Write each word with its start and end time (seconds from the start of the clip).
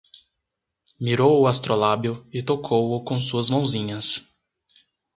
Mirou 0.99 1.39
o 1.41 1.45
astrolábio 1.45 2.25
e 2.33 2.41
tocou-o 2.41 3.03
com 3.03 3.19
suas 3.19 3.51
mãozinhas 3.51 4.27